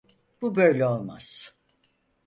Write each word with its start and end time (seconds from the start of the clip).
Bu 0.41 0.55
böyle 0.55 0.85
olmaz. 0.87 1.57